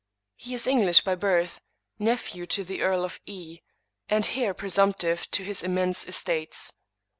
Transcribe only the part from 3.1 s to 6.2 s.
E., and heir presumptive to his immense